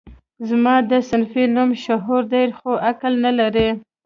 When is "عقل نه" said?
2.87-3.31